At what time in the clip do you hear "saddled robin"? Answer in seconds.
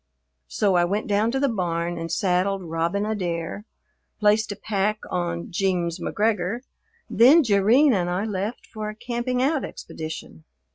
2.11-3.05